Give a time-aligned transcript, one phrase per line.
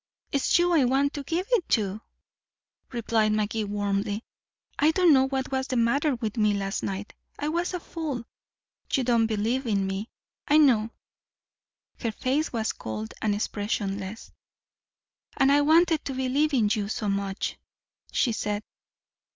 [0.31, 2.01] "It's you I want to give it to,"
[2.91, 4.23] replied Magee warmly.
[4.79, 7.13] "I don't know what was the matter with me last night.
[7.37, 8.25] I was a fool.
[8.91, 10.09] You don't believe in me,
[10.47, 10.89] I know"
[12.01, 14.31] Her face was cold and expressionless.
[15.37, 17.59] "And I wanted to believe in you so much,"
[18.11, 18.63] she said.